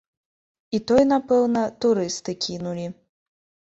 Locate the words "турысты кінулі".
1.87-2.93